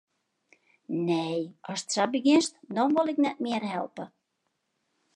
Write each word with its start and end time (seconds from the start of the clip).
Nee, 1.09 1.35
ast 1.75 1.95
sa 1.95 2.03
begjinst, 2.15 2.53
dan 2.79 2.93
wol 2.95 3.11
ik 3.13 3.17
net 3.25 3.37
mear 3.45 3.63
helpe. 3.75 4.03